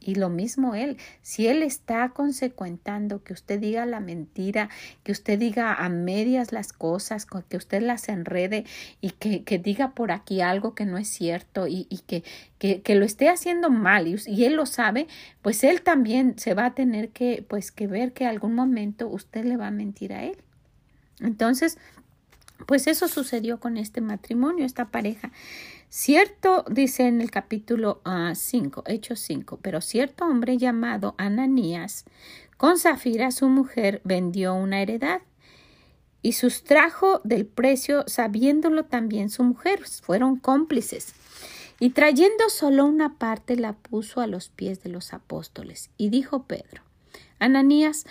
Y 0.00 0.16
lo 0.16 0.28
mismo 0.28 0.74
él, 0.74 0.96
si 1.20 1.46
él 1.46 1.62
está 1.62 2.08
consecuentando 2.08 3.22
que 3.22 3.32
usted 3.32 3.60
diga 3.60 3.86
la 3.86 4.00
mentira, 4.00 4.70
que 5.04 5.12
usted 5.12 5.38
diga 5.38 5.72
a 5.72 5.88
medias 5.88 6.50
las 6.50 6.72
cosas, 6.72 7.26
que 7.26 7.56
usted 7.56 7.80
las 7.80 8.08
enrede 8.08 8.64
y 9.00 9.10
que, 9.10 9.60
diga 9.60 9.92
por 9.92 10.10
aquí 10.10 10.40
algo 10.40 10.74
que 10.74 10.84
no 10.84 10.98
es 10.98 11.06
cierto 11.06 11.68
y, 11.68 11.86
que, 12.08 12.24
que, 12.58 12.94
lo 12.96 13.04
esté 13.04 13.28
haciendo 13.28 13.70
mal 13.70 14.08
y, 14.08 14.16
y, 14.26 14.46
él 14.46 14.54
lo 14.54 14.66
sabe, 14.66 15.06
pues 15.42 15.62
él 15.62 15.82
también 15.82 16.36
se 16.40 16.54
va 16.54 16.66
a 16.66 16.74
tener 16.74 17.10
que, 17.10 17.46
pues, 17.48 17.70
que 17.70 17.86
ver 17.86 18.12
que 18.12 18.26
algún 18.26 18.56
momento 18.56 19.06
usted 19.06 19.44
le 19.44 19.56
va 19.56 19.68
a 19.68 19.70
mentir 19.70 20.12
a 20.12 20.24
él. 20.24 20.38
Entonces, 21.20 21.78
pues 22.66 22.86
eso 22.86 23.08
sucedió 23.08 23.60
con 23.60 23.76
este 23.76 24.00
matrimonio, 24.00 24.64
esta 24.64 24.90
pareja. 24.90 25.32
Cierto, 25.88 26.64
dice 26.70 27.06
en 27.06 27.20
el 27.20 27.30
capítulo 27.30 28.00
5, 28.34 28.80
uh, 28.80 28.90
Hechos 28.90 29.20
5, 29.20 29.58
pero 29.60 29.80
cierto 29.80 30.24
hombre 30.24 30.56
llamado 30.56 31.14
Ananías, 31.18 32.04
con 32.56 32.78
Zafira 32.78 33.30
su 33.30 33.48
mujer, 33.48 34.00
vendió 34.04 34.54
una 34.54 34.80
heredad 34.80 35.20
y 36.22 36.32
sustrajo 36.32 37.20
del 37.24 37.44
precio, 37.44 38.04
sabiéndolo 38.06 38.84
también 38.84 39.28
su 39.28 39.42
mujer. 39.42 39.80
Fueron 40.02 40.36
cómplices. 40.36 41.14
Y 41.80 41.90
trayendo 41.90 42.48
solo 42.48 42.84
una 42.86 43.18
parte 43.18 43.56
la 43.56 43.72
puso 43.72 44.20
a 44.20 44.28
los 44.28 44.48
pies 44.48 44.82
de 44.84 44.90
los 44.90 45.12
apóstoles. 45.12 45.90
Y 45.96 46.10
dijo 46.10 46.44
Pedro, 46.44 46.82
Ananías, 47.40 48.06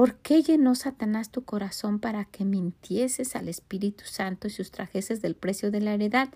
¿Por 0.00 0.14
qué 0.14 0.42
llenó 0.42 0.76
Satanás 0.76 1.30
tu 1.30 1.44
corazón 1.44 1.98
para 1.98 2.24
que 2.24 2.46
mintieses 2.46 3.36
al 3.36 3.50
Espíritu 3.50 4.04
Santo 4.06 4.46
y 4.46 4.50
sustrajeses 4.50 5.20
del 5.20 5.34
precio 5.34 5.70
de 5.70 5.82
la 5.82 5.92
heredad? 5.92 6.30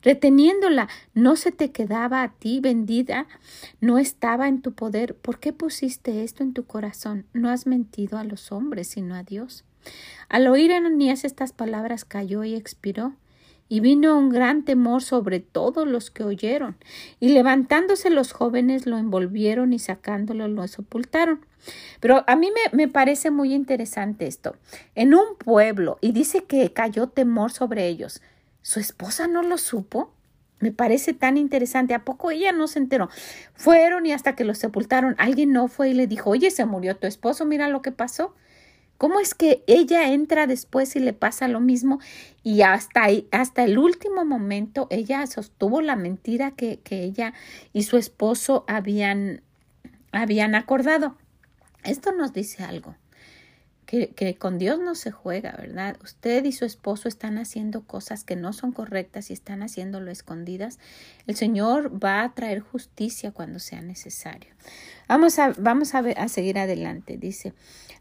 Reteniéndola, 0.00 0.88
¿no 1.12 1.36
se 1.36 1.52
te 1.52 1.72
quedaba 1.72 2.22
a 2.22 2.32
ti 2.32 2.60
vendida? 2.60 3.26
¿No 3.82 3.98
estaba 3.98 4.48
en 4.48 4.62
tu 4.62 4.72
poder? 4.72 5.14
¿Por 5.14 5.40
qué 5.40 5.52
pusiste 5.52 6.24
esto 6.24 6.42
en 6.42 6.54
tu 6.54 6.64
corazón? 6.64 7.26
No 7.34 7.50
has 7.50 7.66
mentido 7.66 8.16
a 8.16 8.24
los 8.24 8.50
hombres, 8.50 8.88
sino 8.88 9.14
a 9.14 9.24
Dios. 9.24 9.66
Al 10.30 10.46
oír 10.46 10.72
Ananías 10.72 11.26
estas 11.26 11.52
palabras 11.52 12.06
cayó 12.06 12.44
y 12.44 12.54
expiró. 12.54 13.12
Y 13.68 13.80
vino 13.80 14.16
un 14.16 14.30
gran 14.30 14.64
temor 14.64 15.02
sobre 15.02 15.40
todos 15.40 15.86
los 15.86 16.10
que 16.10 16.24
oyeron. 16.24 16.76
Y 17.20 17.28
levantándose 17.34 18.08
los 18.08 18.32
jóvenes 18.32 18.86
lo 18.86 18.96
envolvieron 18.96 19.74
y 19.74 19.78
sacándolo 19.78 20.48
lo 20.48 20.66
sepultaron. 20.66 21.51
Pero 22.00 22.24
a 22.26 22.36
mí 22.36 22.50
me, 22.50 22.76
me, 22.76 22.88
parece 22.88 23.30
muy 23.30 23.54
interesante 23.54 24.26
esto. 24.26 24.56
En 24.94 25.14
un 25.14 25.36
pueblo, 25.36 25.98
y 26.00 26.12
dice 26.12 26.44
que 26.44 26.72
cayó 26.72 27.08
temor 27.08 27.52
sobre 27.52 27.86
ellos, 27.86 28.22
¿su 28.62 28.80
esposa 28.80 29.28
no 29.28 29.42
lo 29.42 29.58
supo? 29.58 30.12
Me 30.62 30.70
parece 30.70 31.12
tan 31.12 31.36
interesante. 31.36 31.92
¿A 31.92 32.04
poco 32.04 32.30
ella 32.30 32.52
no 32.52 32.68
se 32.68 32.78
enteró? 32.78 33.08
Fueron 33.54 34.06
y 34.06 34.12
hasta 34.12 34.36
que 34.36 34.44
lo 34.44 34.54
sepultaron, 34.54 35.16
alguien 35.18 35.52
no 35.52 35.66
fue 35.66 35.90
y 35.90 35.94
le 35.94 36.06
dijo, 36.06 36.30
oye, 36.30 36.52
se 36.52 36.64
murió 36.64 36.96
tu 36.96 37.08
esposo, 37.08 37.44
mira 37.44 37.68
lo 37.68 37.82
que 37.82 37.90
pasó. 37.90 38.34
¿Cómo 38.96 39.18
es 39.18 39.34
que 39.34 39.64
ella 39.66 40.12
entra 40.12 40.46
después 40.46 40.94
y 40.94 41.00
le 41.00 41.12
pasa 41.12 41.48
lo 41.48 41.58
mismo? 41.58 41.98
Y 42.44 42.62
hasta, 42.62 43.08
hasta 43.32 43.64
el 43.64 43.76
último 43.76 44.24
momento 44.24 44.86
ella 44.90 45.26
sostuvo 45.26 45.80
la 45.80 45.96
mentira 45.96 46.52
que, 46.52 46.78
que 46.78 47.02
ella 47.02 47.34
y 47.72 47.82
su 47.82 47.96
esposo 47.96 48.64
habían, 48.68 49.42
habían 50.12 50.54
acordado. 50.54 51.16
Esto 51.84 52.12
nos 52.12 52.32
dice 52.32 52.62
algo, 52.62 52.94
que, 53.86 54.36
con 54.38 54.58
Dios 54.58 54.78
no 54.80 54.94
se 54.94 55.10
juega, 55.10 55.54
¿verdad? 55.58 55.98
Usted 56.02 56.44
y 56.44 56.52
su 56.52 56.64
esposo 56.64 57.08
están 57.08 57.36
haciendo 57.36 57.82
cosas 57.82 58.24
que 58.24 58.36
no 58.36 58.52
son 58.52 58.72
correctas 58.72 59.28
y 59.30 59.34
están 59.34 59.62
haciéndolo 59.62 60.10
escondidas. 60.10 60.78
El 61.26 61.36
Señor 61.36 62.02
va 62.02 62.22
a 62.22 62.32
traer 62.34 62.60
justicia 62.60 63.32
cuando 63.32 63.58
sea 63.58 63.82
necesario. 63.82 64.54
Vamos 65.08 65.38
a, 65.38 65.52
vamos 65.58 65.94
a, 65.94 65.98
a 65.98 66.28
seguir 66.28 66.58
adelante. 66.58 67.18
Dice, 67.18 67.52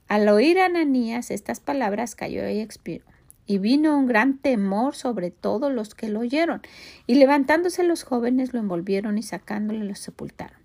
al 0.08 0.30
oír 0.30 0.60
a 0.60 0.66
Ananías 0.66 1.30
estas 1.30 1.60
palabras 1.60 2.16
cayó 2.16 2.48
y 2.48 2.60
expiró. 2.60 3.06
Y 3.46 3.58
vino 3.58 3.98
un 3.98 4.06
gran 4.06 4.38
temor 4.38 4.96
sobre 4.96 5.30
todos 5.30 5.74
los 5.74 5.94
que 5.94 6.08
lo 6.08 6.22
oyeron. 6.22 6.62
Y 7.06 7.16
levantándose 7.16 7.84
los 7.84 8.04
jóvenes 8.04 8.54
lo 8.54 8.60
envolvieron 8.60 9.18
y 9.18 9.24
sacándole 9.24 9.84
lo 9.84 9.96
sepultaron. 9.96 10.62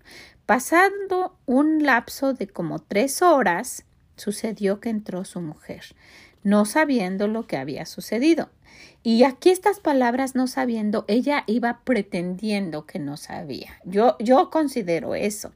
Pasando 0.47 1.37
un 1.45 1.83
lapso 1.83 2.33
de 2.33 2.47
como 2.47 2.79
tres 2.79 3.21
horas, 3.21 3.83
sucedió 4.15 4.79
que 4.79 4.87
entró 4.87 5.25
su 5.25 5.41
mujer, 5.41 5.83
no 6.41 6.63
sabiendo 6.63 7.27
lo 7.27 7.45
que 7.47 7.57
había 7.57 7.85
sucedido. 7.85 8.49
Y 9.03 9.25
aquí 9.25 9.49
estas 9.49 9.81
palabras 9.81 10.35
no 10.35 10.47
sabiendo, 10.47 11.03
ella 11.09 11.43
iba 11.47 11.81
pretendiendo 11.83 12.85
que 12.85 12.97
no 12.97 13.17
sabía. 13.17 13.81
Yo, 13.83 14.15
yo 14.19 14.49
considero 14.49 15.15
eso, 15.15 15.51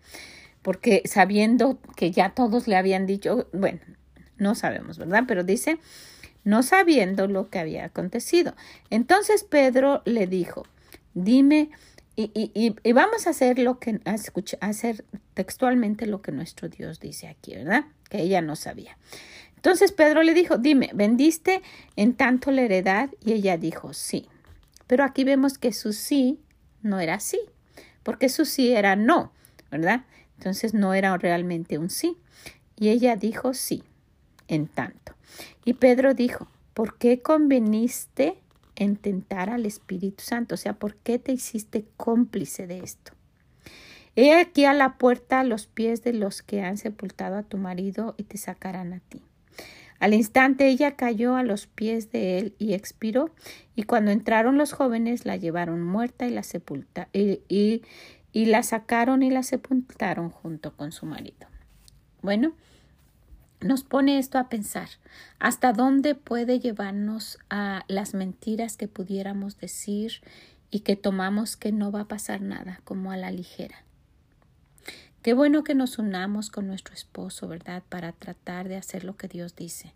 porque 0.62 1.04
sabiendo 1.06 1.80
que 1.96 2.12
ya 2.12 2.32
todos 2.32 2.68
le 2.68 2.76
habían 2.76 3.06
dicho, 3.06 3.48
bueno, 3.54 3.80
no 4.36 4.56
sabemos, 4.56 4.98
¿verdad? 4.98 5.24
Pero 5.26 5.46
dice, 5.46 5.80
no 6.44 6.64
sabiendo 6.64 7.28
lo 7.28 7.50
que 7.50 7.60
había 7.60 7.86
acontecido. 7.86 8.56
Entonces 8.90 9.46
Pedro 9.46 10.02
le 10.04 10.28
dijo, 10.28 10.66
dime, 11.14 11.70
y, 12.15 12.32
y, 12.34 12.75
y 12.84 12.91
vamos 12.94 13.25
a 13.25 13.32
hacer 13.32 13.58
lo 13.60 13.80
que, 13.80 14.01
a 14.06 14.65
hacer 14.68 15.06
textualmente 15.34 16.06
lo 16.06 16.22
que 16.22 16.32
nuestro 16.32 16.68
Dios 16.68 17.00
dice 17.00 17.27
aquí, 17.27 17.56
¿verdad? 17.56 17.86
Que 18.10 18.22
ella 18.22 18.41
no 18.41 18.56
sabía. 18.56 18.98
Entonces 19.56 19.91
Pedro 19.91 20.24
le 20.24 20.34
dijo, 20.34 20.58
dime, 20.58 20.89
¿vendiste 20.94 21.62
en 21.96 22.15
tanto 22.15 22.51
la 22.51 22.63
heredad? 22.63 23.10
Y 23.24 23.34
ella 23.34 23.58
dijo, 23.58 23.94
sí. 23.94 24.27
Pero 24.88 25.03
aquí 25.03 25.24
vemos 25.24 25.58
que 25.58 25.72
su 25.72 25.94
sí 25.94 26.39
no 26.82 27.00
era 27.00 27.20
sí, 27.20 27.39
porque 28.03 28.27
su 28.27 28.46
sí 28.46 28.74
era 28.74 28.96
no, 28.96 29.32
¿verdad? 29.70 30.06
Entonces 30.38 30.74
no 30.74 30.94
era 30.94 31.15
realmente 31.18 31.77
un 31.77 31.89
sí. 31.89 32.18
Y 32.75 32.89
ella 32.89 33.15
dijo 33.15 33.53
sí, 33.53 33.84
en 34.48 34.68
tanto. 34.68 35.13
Y 35.63 35.74
Pedro 35.75 36.13
dijo, 36.13 36.48
¿por 36.74 36.98
qué 36.98 37.22
conveniste 37.22 38.38
en 38.82 38.96
tentar 38.96 39.52
al 39.52 39.68
Espíritu 39.68 40.24
Santo? 40.24 40.56
O 40.56 40.58
sea, 40.58 40.74
¿por 40.74 40.96
qué 40.96 41.20
te 41.20 41.32
hiciste 41.32 41.86
cómplice 41.98 42.66
de 42.66 42.80
esto? 42.80 43.12
He 44.16 44.34
aquí 44.34 44.66
a 44.66 44.74
la 44.74 44.98
puerta 44.98 45.44
los 45.44 45.68
pies 45.68 46.04
de 46.04 46.14
los 46.14 46.42
que 46.42 46.64
han 46.64 46.78
sepultado 46.78 47.38
a 47.38 47.44
tu 47.44 47.58
marido 47.58 48.16
y 48.18 48.24
te 48.24 48.38
sacarán 48.38 48.94
a 48.94 49.00
ti. 49.00 49.22
Al 50.00 50.16
instante 50.16 50.68
ella 50.68 50.96
cayó 50.96 51.36
a 51.36 51.44
los 51.44 51.68
pies 51.68 52.12
de 52.12 52.40
él 52.40 52.56
y 52.58 52.74
expiró, 52.74 53.30
y 53.76 53.84
cuando 53.84 54.10
entraron 54.10 54.58
los 54.58 54.74
jóvenes 54.74 55.26
la 55.28 55.38
llevaron 55.38 55.84
muerta 55.84 56.26
y 56.26 56.32
la 56.32 56.42
sepulta 56.42 57.08
y, 57.14 57.42
y, 58.34 58.46
la 58.46 58.64
sacaron 58.64 59.22
y 59.22 59.30
la 59.30 59.44
sepultaron 59.44 60.32
junto 60.32 60.76
con 60.76 60.92
su 60.92 61.06
marido. 61.06 61.48
Bueno, 62.24 62.54
nos 63.62 63.84
pone 63.84 64.18
esto 64.20 64.38
a 64.38 64.50
pensar 64.50 64.89
hasta 65.39 65.74
dónde 65.74 66.15
puede 66.15 66.60
llevarnos 66.60 67.38
a 67.50 67.84
las 67.88 68.13
mentiras 68.13 68.77
que 68.77 68.88
pudiéramos 68.88 69.58
decir 69.58 70.22
y 70.70 70.82
que 70.82 70.96
tomamos 70.96 71.58
que 71.58 71.72
no 71.72 71.91
va 71.91 72.01
a 72.01 72.08
pasar 72.08 72.41
nada 72.41 72.82
como 72.84 73.12
a 73.12 73.18
la 73.18 73.32
ligera. 73.32 73.84
Qué 75.22 75.34
bueno 75.34 75.63
que 75.63 75.75
nos 75.75 76.00
unamos 76.00 76.50
con 76.50 76.65
nuestro 76.65 76.96
esposo, 76.96 77.48
¿verdad? 77.48 77.84
Para 77.89 78.12
tratar 78.12 78.68
de 78.68 78.77
hacer 78.77 79.03
lo 79.03 79.18
que 79.18 79.27
Dios 79.27 79.56
dice. 79.56 79.94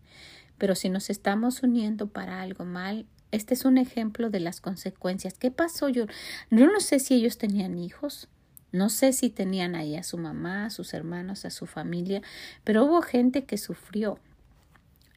Pero 0.58 0.76
si 0.76 0.88
nos 0.88 1.10
estamos 1.10 1.62
uniendo 1.62 2.06
para 2.06 2.42
algo 2.42 2.64
mal, 2.64 3.06
este 3.32 3.54
es 3.54 3.64
un 3.64 3.76
ejemplo 3.76 4.30
de 4.30 4.38
las 4.38 4.60
consecuencias. 4.60 5.34
¿Qué 5.34 5.50
pasó? 5.50 5.88
Yo, 5.88 6.06
yo 6.50 6.66
no 6.66 6.78
sé 6.78 7.00
si 7.00 7.14
ellos 7.14 7.38
tenían 7.38 7.76
hijos. 7.76 8.28
No 8.72 8.88
sé 8.88 9.12
si 9.12 9.30
tenían 9.30 9.74
ahí 9.74 9.96
a 9.96 10.02
su 10.02 10.18
mamá, 10.18 10.66
a 10.66 10.70
sus 10.70 10.94
hermanos, 10.94 11.44
a 11.44 11.50
su 11.50 11.66
familia, 11.66 12.22
pero 12.64 12.84
hubo 12.84 13.02
gente 13.02 13.44
que 13.44 13.58
sufrió. 13.58 14.18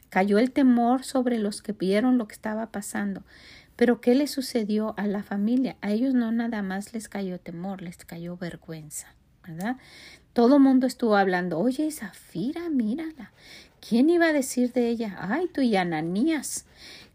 Cayó 0.10 0.40
el 0.40 0.52
temor 0.52 1.04
sobre 1.04 1.38
los 1.38 1.62
que 1.62 1.74
vieron 1.74 2.18
lo 2.18 2.28
que 2.28 2.36
estaba 2.36 2.68
pasando. 2.68 3.24
Pero 3.76 4.02
¿qué 4.02 4.16
le 4.16 4.28
sucedió 4.28 4.94
a 4.98 5.08
la 5.08 5.24
familia? 5.24 5.78
A 5.82 5.92
ellos 5.92 6.14
no 6.14 6.32
nada 6.32 6.62
más 6.62 6.94
les 6.94 7.08
cayó 7.08 7.40
temor, 7.40 7.82
les 7.82 7.98
cayó 7.98 8.38
vergüenza. 8.38 9.08
¿verdad? 9.50 9.78
Todo 10.34 10.58
el 10.58 10.62
mundo 10.62 10.88
estuvo 10.88 11.16
hablando, 11.16 11.60
oye, 11.60 11.90
Zafira, 11.92 12.70
mírala. 12.70 13.32
¿Quién 13.88 14.10
iba 14.10 14.28
a 14.28 14.34
decir 14.34 14.74
de 14.74 14.90
ella? 14.90 15.18
Ay, 15.20 15.48
tú 15.48 15.62
y 15.62 15.76
Ananías, 15.76 16.66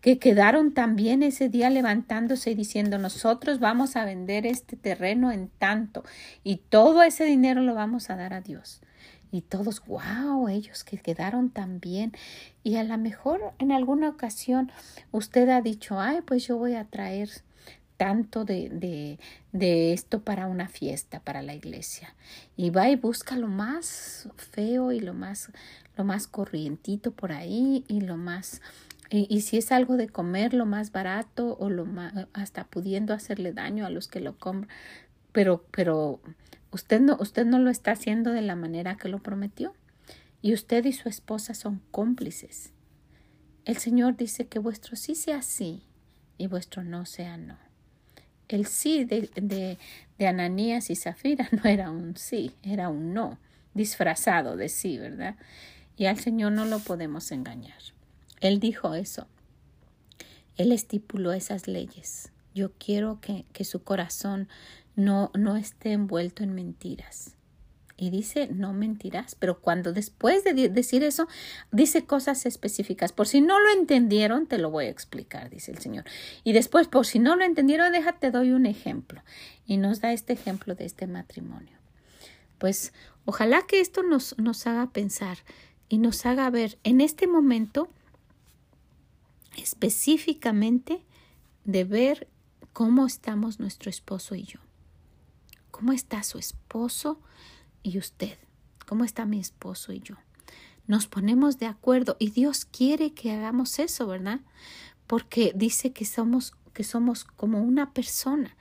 que 0.04 0.18
quedaron 0.18 0.74
también 0.74 1.22
ese 1.22 1.48
día 1.48 1.70
levantándose 1.70 2.50
y 2.50 2.54
diciendo, 2.54 2.98
nosotros 2.98 3.58
vamos 3.58 3.96
a 3.96 4.04
vender 4.04 4.44
este 4.44 4.76
terreno 4.76 5.32
en 5.32 5.48
tanto 5.48 6.04
y 6.42 6.56
todo 6.56 7.02
ese 7.02 7.24
dinero 7.24 7.62
lo 7.62 7.74
vamos 7.74 8.10
a 8.10 8.16
dar 8.16 8.34
a 8.34 8.42
Dios. 8.42 8.82
Y 9.32 9.40
todos, 9.40 9.82
wow, 9.86 10.46
ellos 10.48 10.84
que 10.84 10.98
quedaron 10.98 11.48
tan 11.48 11.80
bien. 11.80 12.12
Y 12.62 12.76
a 12.76 12.84
lo 12.84 12.98
mejor 12.98 13.54
en 13.58 13.72
alguna 13.72 14.10
ocasión 14.10 14.70
usted 15.10 15.48
ha 15.48 15.62
dicho, 15.62 15.98
ay, 15.98 16.18
pues 16.20 16.46
yo 16.46 16.58
voy 16.58 16.74
a 16.74 16.84
traer 16.84 17.30
tanto 17.96 18.44
de, 18.44 18.68
de, 18.68 19.18
de, 19.52 19.94
esto 19.94 20.20
para 20.20 20.48
una 20.48 20.68
fiesta, 20.68 21.20
para 21.20 21.40
la 21.40 21.54
iglesia. 21.54 22.14
Y 22.58 22.68
va 22.68 22.90
y 22.90 22.96
busca 22.96 23.36
lo 23.36 23.48
más 23.48 24.28
feo 24.36 24.92
y 24.92 25.00
lo 25.00 25.14
más, 25.14 25.50
lo 25.96 26.04
más 26.04 26.26
corrientito 26.26 27.10
por 27.12 27.32
ahí 27.32 27.86
y 27.88 28.02
lo 28.02 28.18
más, 28.18 28.60
y, 29.10 29.40
si 29.42 29.58
es 29.58 29.70
algo 29.70 29.96
de 29.96 30.08
comer, 30.08 30.54
lo 30.54 30.66
más 30.66 30.90
barato 30.90 31.56
o 31.60 31.70
lo 31.70 31.84
más, 31.84 32.26
hasta 32.32 32.64
pudiendo 32.64 33.14
hacerle 33.14 33.52
daño 33.52 33.86
a 33.86 33.90
los 33.90 34.08
que 34.08 34.20
lo 34.20 34.38
compran. 34.38 34.74
Pero, 35.32 35.64
pero 35.70 36.20
usted 36.70 37.00
no, 37.00 37.16
usted 37.20 37.44
no 37.46 37.58
lo 37.58 37.70
está 37.70 37.92
haciendo 37.92 38.32
de 38.32 38.42
la 38.42 38.56
manera 38.56 38.96
que 38.96 39.08
lo 39.08 39.20
prometió. 39.20 39.74
Y 40.42 40.52
usted 40.54 40.84
y 40.84 40.92
su 40.92 41.08
esposa 41.08 41.54
son 41.54 41.80
cómplices. 41.90 42.72
El 43.64 43.76
Señor 43.76 44.16
dice 44.16 44.46
que 44.46 44.58
vuestro 44.58 44.96
sí 44.96 45.14
sea 45.14 45.42
sí 45.42 45.84
y 46.38 46.46
vuestro 46.48 46.82
no 46.82 47.06
sea 47.06 47.36
no 47.36 47.56
el 48.48 48.66
sí 48.66 49.04
de, 49.04 49.28
de, 49.34 49.78
de, 50.18 50.26
Ananías 50.26 50.90
y 50.90 50.96
Zafira 50.96 51.48
no 51.52 51.68
era 51.68 51.90
un 51.90 52.16
sí, 52.16 52.52
era 52.62 52.88
un 52.88 53.14
no, 53.14 53.38
disfrazado 53.74 54.56
de 54.56 54.68
sí, 54.68 54.98
¿verdad? 54.98 55.36
Y 55.96 56.06
al 56.06 56.18
Señor 56.18 56.52
no 56.52 56.64
lo 56.64 56.80
podemos 56.80 57.30
engañar. 57.30 57.78
Él 58.44 58.60
dijo 58.60 58.94
eso. 58.94 59.26
Él 60.58 60.70
estipuló 60.70 61.32
esas 61.32 61.66
leyes. 61.66 62.30
Yo 62.54 62.72
quiero 62.72 63.18
que, 63.22 63.64
su 63.64 63.82
corazón 63.82 64.48
no, 64.96 65.30
no 65.34 65.56
esté 65.56 65.92
envuelto 65.92 66.44
en 66.44 66.54
mentiras. 66.54 67.36
Y 67.96 68.10
dice, 68.10 68.48
no 68.52 68.74
mentirás, 68.74 69.34
pero 69.34 69.62
cuando 69.62 69.94
después 69.94 70.44
de 70.44 70.68
decir 70.68 71.04
eso, 71.04 71.26
dice 71.72 72.04
cosas 72.04 72.44
específicas. 72.44 73.12
Por 73.12 73.28
si 73.28 73.40
no 73.40 73.58
lo 73.58 73.70
entendieron, 73.70 74.46
te 74.46 74.58
lo 74.58 74.70
voy 74.70 74.86
a 74.86 74.90
explicar, 74.90 75.48
dice 75.48 75.72
el 75.72 75.78
Señor. 75.78 76.04
Y 76.42 76.52
después, 76.52 76.86
por 76.86 77.06
si 77.06 77.20
no 77.20 77.36
lo 77.36 77.44
entendieron, 77.44 77.92
déjate, 77.92 78.30
doy 78.30 78.50
un 78.50 78.66
ejemplo. 78.66 79.22
Y 79.64 79.78
nos 79.78 80.02
da 80.02 80.12
este 80.12 80.34
ejemplo 80.34 80.74
de 80.74 80.84
este 80.84 81.06
matrimonio. 81.06 81.78
Pues 82.58 82.92
ojalá 83.24 83.62
que 83.66 83.80
esto 83.80 84.02
nos, 84.02 84.36
nos 84.36 84.66
haga 84.66 84.90
pensar 84.90 85.38
y 85.88 85.96
nos 85.96 86.26
haga 86.26 86.50
ver 86.50 86.76
en 86.84 87.00
este 87.00 87.26
momento 87.26 87.88
específicamente 89.84 91.04
de 91.64 91.84
ver 91.84 92.28
cómo 92.72 93.06
estamos 93.06 93.60
nuestro 93.60 93.90
esposo 93.90 94.34
y 94.34 94.44
yo. 94.44 94.60
¿Cómo 95.70 95.92
está 95.92 96.22
su 96.22 96.38
esposo? 96.38 97.20
y 97.84 97.98
usted? 97.98 98.36
¿Cómo 98.86 99.04
está 99.04 99.26
mi 99.26 99.38
esposo 99.38 99.92
y 99.92 100.00
yo? 100.00 100.16
Nos 100.88 101.06
ponemos 101.06 101.58
de 101.58 101.66
acuerdo 101.66 102.16
y 102.18 102.30
Dios 102.30 102.64
quiere 102.64 103.12
que 103.12 103.30
hagamos 103.30 103.78
eso, 103.78 104.06
¿verdad? 104.06 104.40
Porque 105.06 105.52
dice 105.54 105.92
que 105.92 106.04
somos 106.04 106.54
que 106.72 106.82
somos 106.82 107.24
como 107.24 107.62
una 107.62 107.92
persona 107.92 108.56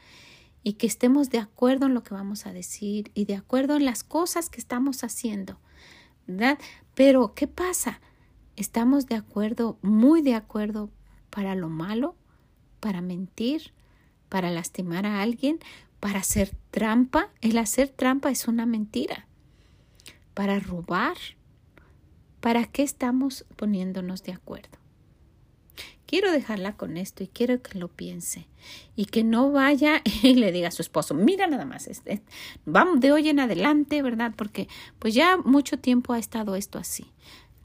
y 0.62 0.74
que 0.74 0.86
estemos 0.86 1.32
de 1.32 1.40
acuerdo 1.40 1.88
en 1.88 1.96
lo 1.96 2.04
que 2.04 2.14
vamos 2.14 2.46
a 2.46 2.54
decir 2.54 3.12
y 3.16 3.26
de 3.26 3.36
acuerdo 3.36 3.76
en 3.76 3.86
las 3.86 4.04
cosas 4.04 4.52
que 4.52 4.60
estamos 4.60 5.04
haciendo, 5.04 5.58
¿verdad? 6.28 6.60
Pero 6.94 7.34
¿qué 7.34 7.48
pasa? 7.48 8.02
Estamos 8.56 9.08
de 9.08 9.16
acuerdo, 9.16 9.80
muy 9.82 10.22
de 10.22 10.36
acuerdo 10.36 10.92
para 11.34 11.56
lo 11.56 11.68
malo, 11.68 12.16
para 12.80 13.02
mentir, 13.02 13.74
para 14.30 14.52
lastimar 14.52 15.08
a 15.08 15.22
alguien, 15.22 15.58
para 16.00 16.20
hacer 16.20 16.52
trampa. 16.70 17.30
El 17.42 17.58
hacer 17.58 17.90
trampa 17.90 18.30
es 18.30 18.48
una 18.48 18.68
mentira. 18.68 19.26
Para 20.36 20.60
robar. 20.60 21.18
¿Para 22.40 22.66
qué 22.66 22.84
estamos 22.84 23.46
poniéndonos 23.56 24.22
de 24.24 24.34
acuerdo? 24.34 24.78
Quiero 26.06 26.32
dejarla 26.32 26.78
con 26.78 26.98
esto 26.98 27.24
y 27.24 27.28
quiero 27.28 27.64
que 27.64 27.80
lo 27.80 27.88
piense 27.88 28.46
y 28.96 29.06
que 29.06 29.24
no 29.24 29.52
vaya 29.52 30.04
y 30.22 30.36
le 30.36 30.52
diga 30.52 30.68
a 30.68 30.72
su 30.72 30.84
esposo, 30.84 31.16
mira 31.16 31.48
nada 31.48 31.66
más, 31.66 31.90
vamos 32.66 33.00
de 33.00 33.12
hoy 33.12 33.30
en 33.30 33.40
adelante, 33.40 34.04
¿verdad? 34.04 34.34
Porque 34.36 34.68
pues 35.00 35.16
ya 35.16 35.38
mucho 35.38 35.80
tiempo 35.80 36.14
ha 36.14 36.20
estado 36.20 36.56
esto 36.56 36.78
así. 36.78 37.08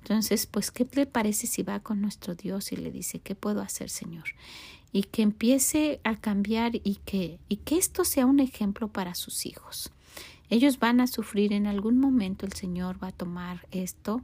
Entonces, 0.08 0.46
pues, 0.46 0.70
¿qué 0.70 0.86
le 0.92 1.06
parece 1.06 1.46
si 1.46 1.62
va 1.62 1.80
con 1.80 2.00
nuestro 2.00 2.34
Dios 2.34 2.72
y 2.72 2.76
le 2.76 2.90
dice, 2.90 3.18
¿qué 3.18 3.34
puedo 3.34 3.60
hacer, 3.60 3.90
Señor? 3.90 4.24
y 4.92 5.04
que 5.04 5.22
empiece 5.22 6.00
a 6.04 6.16
cambiar 6.16 6.76
y 6.76 6.98
que, 7.04 7.38
y 7.48 7.56
que 7.56 7.76
esto 7.76 8.04
sea 8.04 8.26
un 8.26 8.40
ejemplo 8.40 8.88
para 8.88 9.14
sus 9.14 9.46
hijos. 9.46 9.90
Ellos 10.50 10.78
van 10.78 11.00
a 11.00 11.06
sufrir 11.06 11.52
en 11.52 11.66
algún 11.66 11.98
momento, 11.98 12.46
el 12.46 12.54
Señor 12.54 13.02
va 13.02 13.08
a 13.08 13.12
tomar 13.12 13.66
esto, 13.70 14.22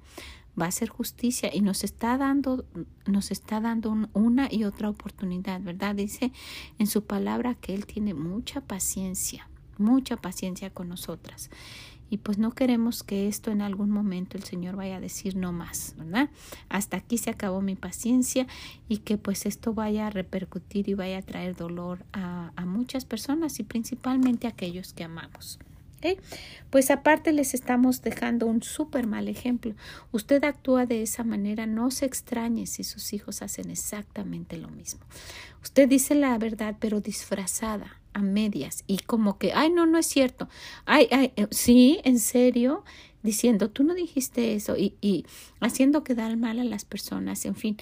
va 0.58 0.66
a 0.66 0.68
hacer 0.68 0.88
justicia 0.88 1.50
y 1.52 1.60
nos 1.60 1.84
está 1.84 2.16
dando, 2.16 2.64
nos 3.06 3.30
está 3.30 3.60
dando 3.60 3.94
una 4.14 4.48
y 4.50 4.64
otra 4.64 4.88
oportunidad, 4.88 5.60
¿verdad? 5.60 5.94
Dice 5.94 6.32
en 6.78 6.86
su 6.86 7.04
palabra 7.04 7.54
que 7.54 7.74
Él 7.74 7.84
tiene 7.84 8.14
mucha 8.14 8.62
paciencia, 8.62 9.50
mucha 9.76 10.16
paciencia 10.16 10.70
con 10.70 10.88
nosotras 10.88 11.50
y 12.10 12.18
pues 12.18 12.38
no 12.38 12.52
queremos 12.52 13.02
que 13.02 13.28
esto 13.28 13.50
en 13.50 13.62
algún 13.62 13.90
momento 13.90 14.36
el 14.36 14.44
Señor 14.44 14.76
vaya 14.76 14.96
a 14.96 15.00
decir 15.00 15.36
no 15.36 15.52
más, 15.52 15.94
¿verdad? 15.98 16.30
Hasta 16.68 16.96
aquí 16.96 17.18
se 17.18 17.30
acabó 17.30 17.60
mi 17.60 17.74
paciencia 17.74 18.46
y 18.88 18.98
que 18.98 19.18
pues 19.18 19.46
esto 19.46 19.74
vaya 19.74 20.06
a 20.06 20.10
repercutir 20.10 20.88
y 20.88 20.94
vaya 20.94 21.18
a 21.18 21.22
traer 21.22 21.56
dolor 21.56 22.04
a, 22.12 22.52
a 22.56 22.64
muchas 22.64 23.04
personas 23.04 23.58
y 23.60 23.64
principalmente 23.64 24.46
a 24.46 24.50
aquellos 24.50 24.92
que 24.92 25.04
amamos. 25.04 25.58
Pues 26.70 26.90
aparte 26.90 27.32
les 27.32 27.54
estamos 27.54 28.02
dejando 28.02 28.46
un 28.46 28.62
súper 28.62 29.06
mal 29.06 29.28
ejemplo. 29.28 29.74
Usted 30.12 30.44
actúa 30.44 30.86
de 30.86 31.02
esa 31.02 31.24
manera, 31.24 31.66
no 31.66 31.90
se 31.90 32.04
extrañe 32.04 32.66
si 32.66 32.84
sus 32.84 33.12
hijos 33.12 33.42
hacen 33.42 33.70
exactamente 33.70 34.56
lo 34.56 34.68
mismo. 34.68 35.00
Usted 35.62 35.88
dice 35.88 36.14
la 36.14 36.36
verdad, 36.38 36.76
pero 36.78 37.00
disfrazada, 37.00 38.00
a 38.14 38.20
medias, 38.20 38.84
y 38.86 38.98
como 38.98 39.38
que, 39.38 39.52
ay, 39.52 39.70
no, 39.70 39.86
no 39.86 39.98
es 39.98 40.06
cierto. 40.06 40.48
Ay, 40.86 41.08
ay, 41.10 41.32
eh, 41.36 41.46
sí, 41.50 42.00
en 42.04 42.18
serio, 42.18 42.84
diciendo, 43.22 43.70
tú 43.70 43.84
no 43.84 43.94
dijiste 43.94 44.54
eso, 44.54 44.76
y, 44.76 44.96
y 45.00 45.26
haciendo 45.60 46.04
quedar 46.04 46.36
mal 46.36 46.58
a 46.58 46.64
las 46.64 46.84
personas, 46.84 47.44
en 47.44 47.56
fin, 47.56 47.76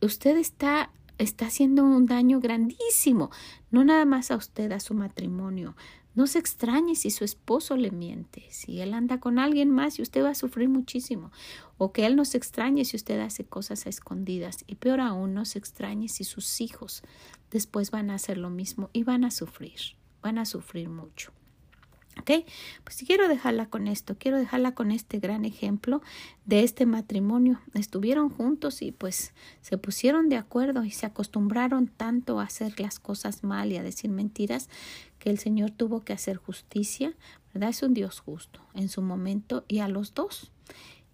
usted 0.00 0.36
está 0.36 0.90
está 1.18 1.46
haciendo 1.46 1.84
un 1.84 2.06
daño 2.06 2.40
grandísimo, 2.40 3.30
no 3.70 3.84
nada 3.84 4.04
más 4.04 4.30
a 4.30 4.36
usted, 4.36 4.72
a 4.72 4.80
su 4.80 4.94
matrimonio, 4.94 5.76
no 6.14 6.26
se 6.26 6.38
extrañe 6.38 6.94
si 6.94 7.10
su 7.10 7.24
esposo 7.24 7.76
le 7.76 7.90
miente, 7.90 8.44
si 8.50 8.80
él 8.80 8.94
anda 8.94 9.18
con 9.18 9.38
alguien 9.38 9.70
más 9.70 9.98
y 9.98 10.02
usted 10.02 10.22
va 10.22 10.30
a 10.30 10.34
sufrir 10.34 10.68
muchísimo. 10.68 11.32
O 11.76 11.92
que 11.92 12.06
él 12.06 12.14
no 12.14 12.24
se 12.24 12.38
extrañe 12.38 12.84
si 12.84 12.96
usted 12.96 13.20
hace 13.20 13.44
cosas 13.44 13.86
a 13.86 13.88
escondidas. 13.88 14.64
Y 14.66 14.76
peor 14.76 15.00
aún, 15.00 15.34
no 15.34 15.44
se 15.44 15.58
extrañe 15.58 16.08
si 16.08 16.24
sus 16.24 16.60
hijos 16.60 17.02
después 17.50 17.90
van 17.90 18.10
a 18.10 18.14
hacer 18.14 18.38
lo 18.38 18.50
mismo 18.50 18.90
y 18.92 19.02
van 19.02 19.24
a 19.24 19.30
sufrir, 19.30 19.80
van 20.22 20.38
a 20.38 20.44
sufrir 20.44 20.88
mucho. 20.88 21.32
¿Ok? 22.20 22.46
Pues 22.84 23.02
quiero 23.04 23.28
dejarla 23.28 23.66
con 23.66 23.88
esto, 23.88 24.16
quiero 24.18 24.38
dejarla 24.38 24.72
con 24.72 24.92
este 24.92 25.18
gran 25.18 25.44
ejemplo 25.44 26.00
de 26.44 26.62
este 26.62 26.86
matrimonio. 26.86 27.60
Estuvieron 27.74 28.28
juntos 28.28 28.82
y 28.82 28.92
pues 28.92 29.34
se 29.62 29.78
pusieron 29.78 30.28
de 30.28 30.36
acuerdo 30.36 30.84
y 30.84 30.90
se 30.90 31.06
acostumbraron 31.06 31.88
tanto 31.88 32.38
a 32.38 32.44
hacer 32.44 32.78
las 32.78 33.00
cosas 33.00 33.42
mal 33.42 33.72
y 33.72 33.78
a 33.78 33.82
decir 33.82 34.10
mentiras 34.10 34.68
que 35.18 35.30
el 35.30 35.38
Señor 35.38 35.70
tuvo 35.70 36.04
que 36.04 36.12
hacer 36.12 36.36
justicia, 36.36 37.14
¿verdad? 37.52 37.70
Es 37.70 37.82
un 37.82 37.94
Dios 37.94 38.20
justo 38.20 38.60
en 38.74 38.88
su 38.88 39.02
momento 39.02 39.64
y 39.66 39.80
a 39.80 39.88
los 39.88 40.14
dos. 40.14 40.52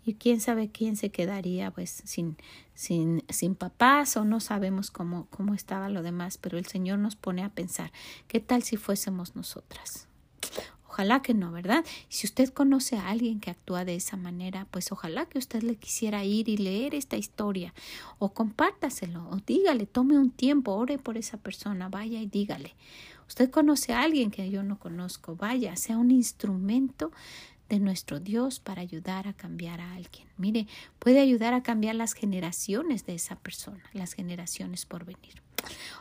Y 0.05 0.15
quién 0.15 0.41
sabe 0.41 0.71
quién 0.71 0.97
se 0.97 1.11
quedaría 1.11 1.71
pues 1.71 2.03
sin, 2.05 2.37
sin, 2.75 3.23
sin 3.29 3.55
papás 3.55 4.17
o 4.17 4.25
no 4.25 4.41
sabemos 4.41 4.91
cómo, 4.91 5.27
cómo 5.31 5.55
estaba 5.55 5.89
lo 5.89 6.03
demás, 6.03 6.39
pero 6.39 6.59
el 6.59 6.67
Señor 6.67 6.99
nos 6.99 7.17
pone 7.17 7.45
a 7.45 7.51
pensar, 7.51 7.93
¿qué 8.27 8.41
tal 8.41 8.63
si 8.63 8.77
fuésemos 8.77 9.37
nosotras? 9.37 10.10
Ojalá 11.01 11.23
que 11.23 11.33
no, 11.33 11.51
¿verdad? 11.51 11.83
Si 12.11 12.27
usted 12.27 12.51
conoce 12.51 12.99
a 12.99 13.09
alguien 13.09 13.41
que 13.41 13.51
actúa 13.51 13.87
de 13.87 13.95
esa 13.95 14.19
manera, 14.19 14.67
pues 14.71 14.93
ojalá 14.93 15.25
que 15.25 15.39
usted 15.39 15.63
le 15.63 15.77
quisiera 15.77 16.27
ir 16.27 16.51
y 16.51 16.59
leer 16.59 16.95
esta 16.95 17.17
historia 17.17 17.73
o 18.19 18.35
compártaselo 18.35 19.27
o 19.31 19.37
dígale, 19.37 19.87
tome 19.87 20.19
un 20.19 20.31
tiempo, 20.31 20.73
ore 20.73 20.99
por 20.99 21.17
esa 21.17 21.39
persona, 21.39 21.89
vaya 21.89 22.21
y 22.21 22.27
dígale. 22.27 22.75
Usted 23.27 23.49
conoce 23.49 23.95
a 23.95 24.03
alguien 24.03 24.31
que 24.31 24.51
yo 24.51 24.63
no 24.63 24.79
conozco, 24.79 25.37
vaya, 25.37 25.75
sea 25.77 25.97
un 25.97 26.11
instrumento 26.11 27.13
de 27.71 27.79
nuestro 27.79 28.21
Dios 28.21 28.61
para 28.61 28.83
ayudar 28.83 29.27
a 29.27 29.33
cambiar 29.33 29.81
a 29.81 29.95
alguien. 29.95 30.29
Mire, 30.37 30.67
puede 30.99 31.21
ayudar 31.21 31.55
a 31.55 31.63
cambiar 31.63 31.95
las 31.95 32.13
generaciones 32.13 33.07
de 33.07 33.15
esa 33.15 33.37
persona, 33.37 33.85
las 33.95 34.13
generaciones 34.13 34.85
por 34.85 35.07
venir. 35.07 35.41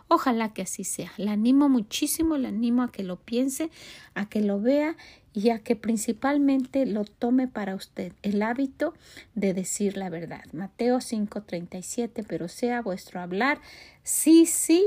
Ojalá 0.08 0.54
que 0.54 0.64
así 0.64 0.84
sea. 0.84 1.12
Le 1.18 1.30
animo 1.30 1.70
muchísimo, 1.70 2.38
le 2.38 2.48
animo 2.48 2.84
a 2.84 2.92
que 2.92 3.04
lo 3.04 3.18
piense, 3.18 3.70
a 4.16 4.28
que 4.28 4.42
lo 4.42 4.60
vea 4.60 4.96
y 5.34 5.52
a 5.52 5.60
que 5.60 5.76
principalmente 5.76 6.86
lo 6.86 7.06
tome 7.06 7.48
para 7.48 7.76
usted 7.76 8.14
el 8.24 8.42
hábito 8.42 8.94
de 9.36 9.54
decir 9.54 9.98
la 9.98 10.10
verdad. 10.10 10.44
Mateo 10.54 11.00
5:37, 11.02 12.24
pero 12.28 12.48
sea 12.48 12.82
vuestro 12.82 13.22
hablar 13.22 13.60
sí, 14.04 14.46
sí, 14.46 14.84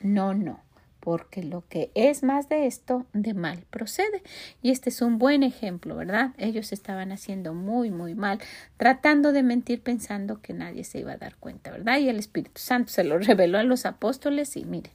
no, 0.00 0.34
no 0.34 0.67
porque 1.00 1.42
lo 1.42 1.64
que 1.68 1.90
es 1.94 2.22
más 2.22 2.48
de 2.48 2.66
esto, 2.66 3.06
de 3.12 3.34
mal 3.34 3.64
procede. 3.70 4.22
Y 4.62 4.70
este 4.70 4.90
es 4.90 5.00
un 5.00 5.18
buen 5.18 5.42
ejemplo, 5.42 5.96
¿verdad? 5.96 6.32
Ellos 6.38 6.72
estaban 6.72 7.12
haciendo 7.12 7.54
muy, 7.54 7.90
muy 7.90 8.14
mal, 8.14 8.40
tratando 8.76 9.32
de 9.32 9.42
mentir 9.42 9.80
pensando 9.80 10.40
que 10.40 10.52
nadie 10.52 10.84
se 10.84 11.00
iba 11.00 11.12
a 11.12 11.16
dar 11.18 11.36
cuenta, 11.36 11.70
¿verdad? 11.70 11.98
Y 11.98 12.08
el 12.08 12.18
Espíritu 12.18 12.60
Santo 12.60 12.92
se 12.92 13.04
lo 13.04 13.18
reveló 13.18 13.58
a 13.58 13.62
los 13.62 13.86
apóstoles 13.86 14.56
y 14.56 14.64
miren, 14.64 14.92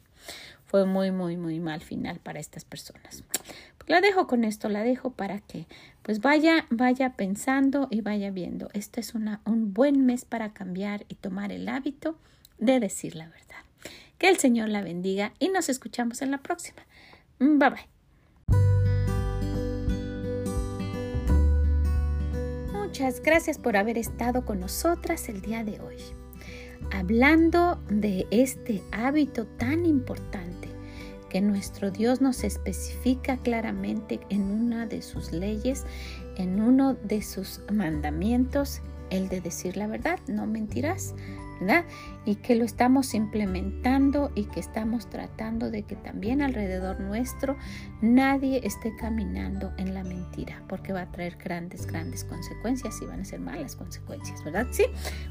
fue 0.66 0.86
muy, 0.86 1.12
muy, 1.12 1.38
muy 1.38 1.60
mal 1.60 1.82
final 1.82 2.20
para 2.20 2.40
estas 2.40 2.66
personas. 2.66 3.24
Pues 3.78 3.90
la 3.90 4.02
dejo 4.02 4.28
con 4.28 4.44
esto, 4.44 4.70
la 4.70 4.84
dejo 4.84 5.12
para 5.12 5.40
que 5.40 5.68
pues 6.02 6.20
vaya, 6.20 6.66
vaya 6.70 7.14
pensando 7.14 7.88
y 7.92 8.02
vaya 8.02 8.32
viendo. 8.32 8.70
Este 8.74 9.00
es 9.00 9.14
una, 9.14 9.42
un 9.46 9.74
buen 9.74 10.06
mes 10.06 10.26
para 10.26 10.54
cambiar 10.54 11.06
y 11.10 11.16
tomar 11.16 11.52
el 11.52 11.70
hábito 11.70 12.18
de 12.58 12.80
decir 12.80 13.16
la 13.16 13.28
verdad. 13.28 13.64
Que 14.18 14.30
el 14.30 14.38
Señor 14.38 14.70
la 14.70 14.82
bendiga 14.82 15.34
y 15.40 15.50
nos 15.50 15.70
escuchamos 15.70 16.22
en 16.22 16.32
la 16.32 16.40
próxima. 16.40 16.86
Bye 17.40 17.70
bye. 17.70 17.94
Muchas 22.72 23.22
gracias 23.22 23.58
por 23.58 23.76
haber 23.76 23.98
estado 23.98 24.46
con 24.46 24.60
nosotras 24.60 25.28
el 25.28 25.42
día 25.42 25.64
de 25.64 25.80
hoy, 25.80 25.98
hablando 26.92 27.82
de 27.90 28.28
este 28.30 28.84
hábito 28.92 29.48
tan 29.48 29.88
importante 29.88 30.70
que 31.34 31.42
nuestro 31.42 31.90
Dios 31.90 32.22
nos 32.22 32.44
especifica 32.44 33.38
claramente 33.38 34.20
en 34.30 34.44
una 34.44 34.86
de 34.86 35.02
sus 35.02 35.32
leyes, 35.32 35.86
en 36.38 36.62
uno 36.62 36.94
de 36.94 37.24
sus 37.24 37.62
mandamientos, 37.72 38.82
el 39.10 39.28
de 39.28 39.42
decir 39.42 39.76
la 39.76 39.88
verdad, 39.88 40.20
no 40.28 40.46
mentirás. 40.46 41.16
Y 42.26 42.36
que 42.36 42.56
lo 42.56 42.66
estamos 42.66 43.14
implementando 43.14 44.32
y 44.36 44.46
que 44.46 44.60
estamos 44.60 45.10
tratando 45.10 45.72
de 45.72 45.84
que 45.84 45.96
también 45.96 46.42
alrededor 46.42 47.00
nuestro 47.00 47.58
nadie 48.02 48.62
esté 48.64 48.96
caminando 48.96 49.74
en 49.78 49.94
la 49.94 50.04
mentira, 50.04 50.62
porque 50.68 50.94
va 50.94 51.02
a 51.02 51.12
traer 51.12 51.38
grandes, 51.38 51.86
grandes 51.86 52.24
consecuencias 52.24 53.02
y 53.02 53.06
van 53.06 53.22
a 53.22 53.26
ser 53.26 53.40
malas 53.40 53.76
consecuencias, 53.76 54.44
¿verdad? 54.44 54.68
Sí. 54.72 54.86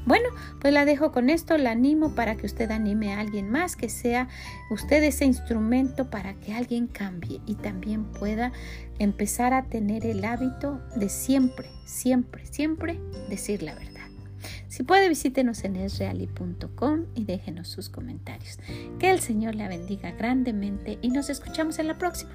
Bueno, 0.05 0.29
pues 0.59 0.73
la 0.73 0.85
dejo 0.85 1.11
con 1.11 1.29
esto, 1.29 1.57
la 1.57 1.71
animo 1.71 2.15
para 2.15 2.35
que 2.35 2.45
usted 2.45 2.69
anime 2.71 3.13
a 3.13 3.19
alguien 3.19 3.49
más, 3.49 3.75
que 3.75 3.89
sea 3.89 4.27
usted 4.69 5.03
ese 5.03 5.25
instrumento 5.25 6.09
para 6.09 6.33
que 6.35 6.53
alguien 6.53 6.87
cambie 6.87 7.41
y 7.45 7.55
también 7.55 8.05
pueda 8.05 8.51
empezar 8.99 9.53
a 9.53 9.63
tener 9.63 10.05
el 10.05 10.23
hábito 10.25 10.81
de 10.95 11.09
siempre, 11.09 11.69
siempre, 11.85 12.45
siempre 12.45 12.99
decir 13.29 13.63
la 13.63 13.75
verdad. 13.75 13.92
Si 14.73 14.81
puede, 14.81 15.07
visítenos 15.07 15.63
en 15.65 15.75
esreali.com 15.75 17.05
y 17.13 17.25
déjenos 17.25 17.67
sus 17.67 17.89
comentarios. 17.89 18.57
Que 18.97 19.11
el 19.11 19.19
Señor 19.19 19.53
la 19.53 19.67
bendiga 19.67 20.09
grandemente 20.13 20.97
y 20.99 21.09
nos 21.09 21.29
escuchamos 21.29 21.77
en 21.77 21.85
la 21.85 21.99
próxima. 21.99 22.31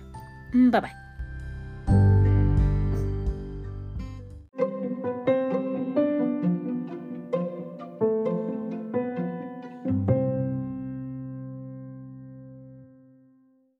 Bye 0.52 0.80
bye. 0.80 1.07